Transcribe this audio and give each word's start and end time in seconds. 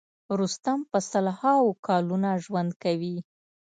رستم 0.39 0.79
په 0.91 0.99
سل 1.09 1.27
هاوو 1.39 1.79
کلونه 1.87 2.29
ژوند 2.43 2.71
کوي. 2.83 3.15